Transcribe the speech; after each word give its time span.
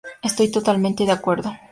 Estoy 0.23 0.49
totalmente 0.49 1.05
de 1.05 1.11
acuerdo. 1.11 1.51